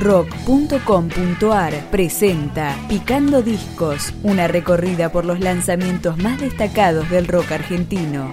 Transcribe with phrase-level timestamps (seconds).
[0.00, 8.32] rock.com.ar presenta Picando Discos, una recorrida por los lanzamientos más destacados del rock argentino.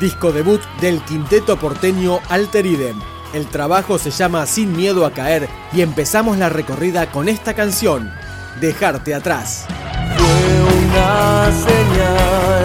[0.00, 2.98] Disco debut del quinteto porteño Alter Idem.
[3.34, 8.10] El trabajo se llama Sin miedo a caer y empezamos la recorrida con esta canción,
[8.60, 9.66] Dejarte atrás.
[10.92, 12.64] Una señal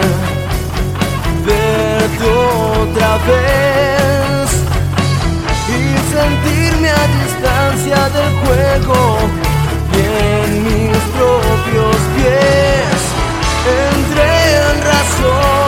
[1.45, 4.47] verte otra vez
[5.69, 5.79] y
[6.11, 8.99] sentirme a distancia del juego
[9.93, 9.99] y
[10.41, 12.99] en mis propios pies.
[13.93, 14.33] Entré
[14.69, 15.64] en razón,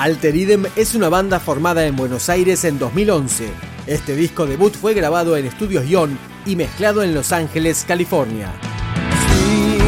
[0.00, 3.50] Alter Idem es una banda formada en Buenos Aires en 2011.
[3.86, 8.50] Este disco debut fue grabado en Estudios Ion y mezclado en Los Ángeles, California.
[9.28, 9.78] Sin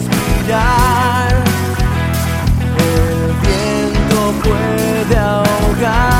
[0.00, 1.44] respirar,
[2.76, 4.34] el viento
[5.16, 6.11] ahogar.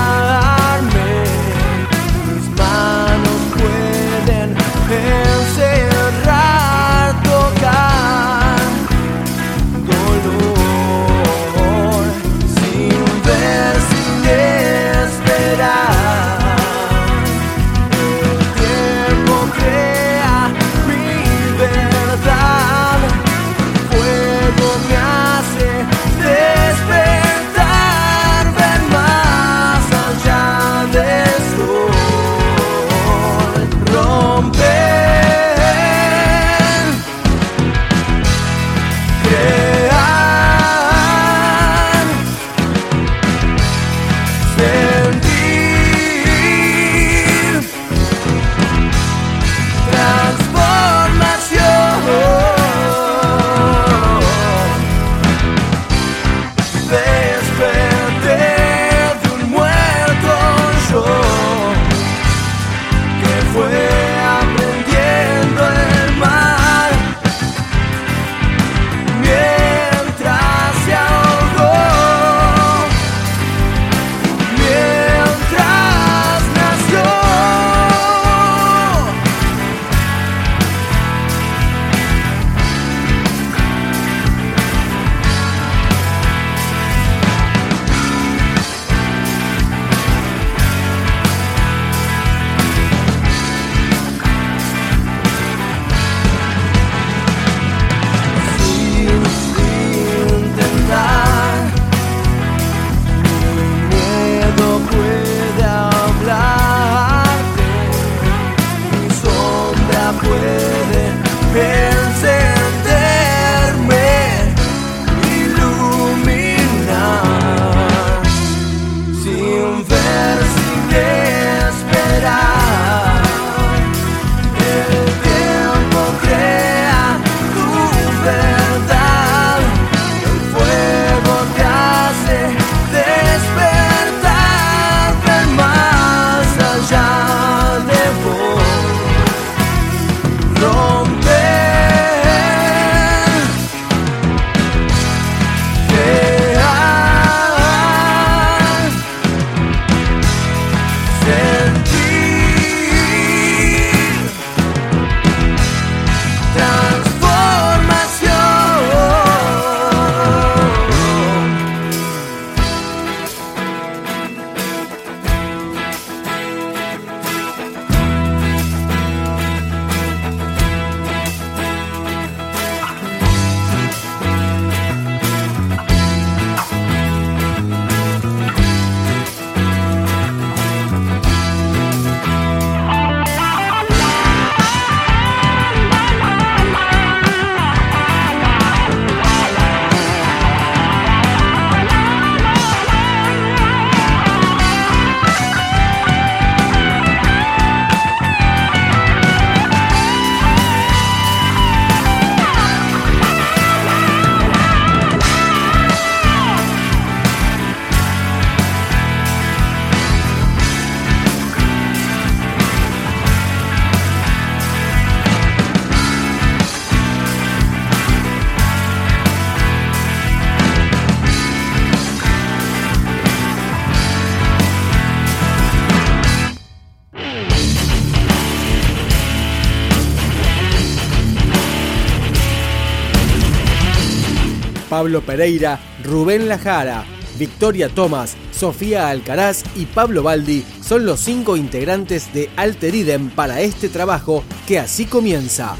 [235.02, 237.04] Pablo Pereira, Rubén Lajara,
[237.36, 243.62] Victoria Tomás, Sofía Alcaraz y Pablo Baldi son los cinco integrantes de Alter Idem para
[243.62, 245.74] este trabajo que así comienza.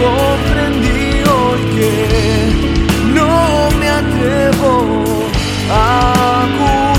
[0.00, 2.48] Comprendí hoy que
[3.14, 4.86] no me atrevo
[5.70, 6.91] a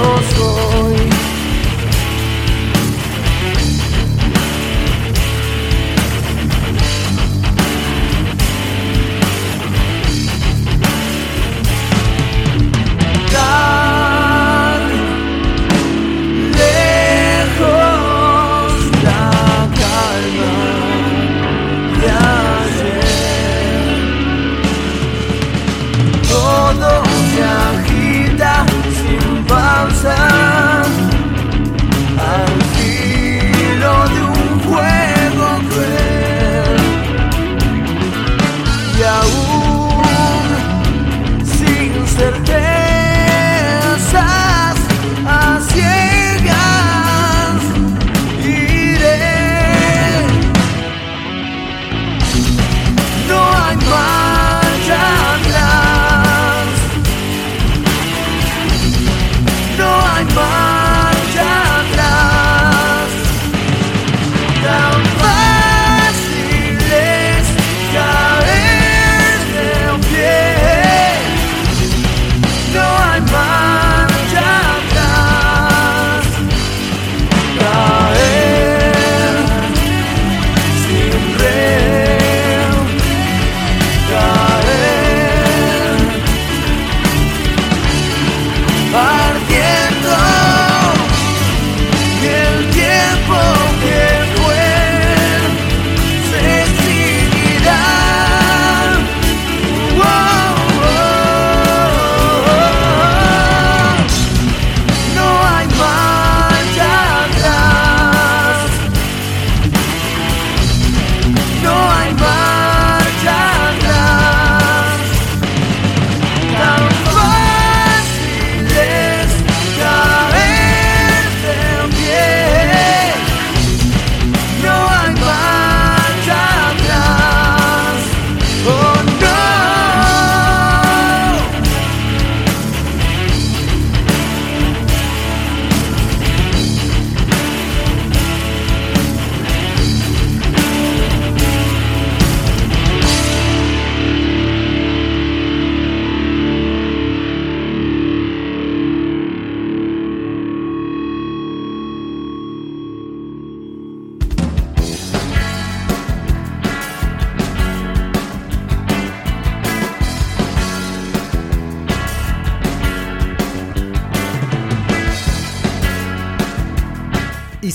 [0.00, 0.39] の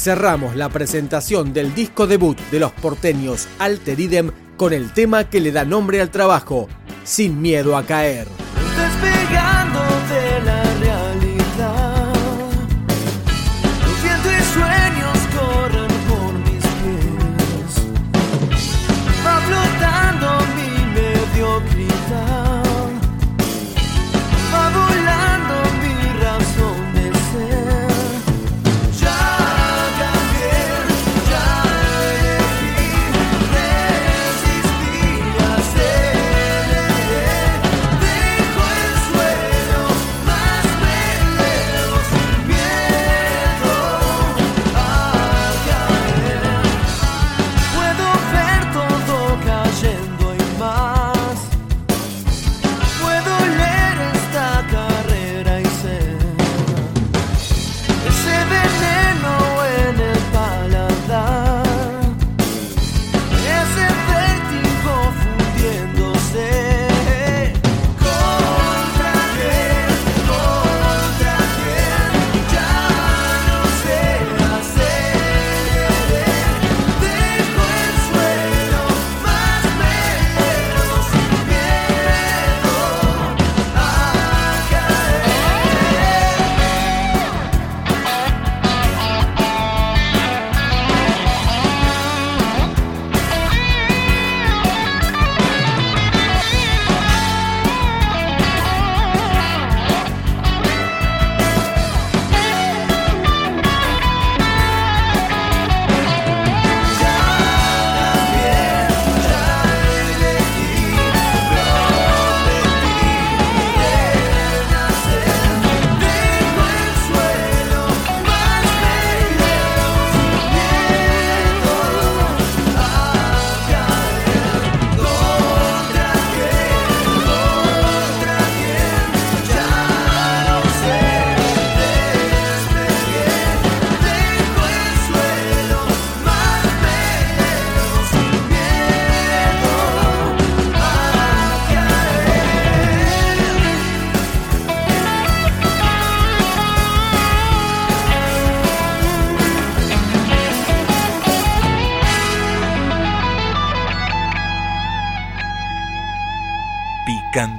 [0.06, 5.52] cerramos la presentación del disco debut de los porteños Alteridem con el tema que le
[5.52, 6.70] da nombre al trabajo,
[7.04, 8.28] Sin miedo a caer.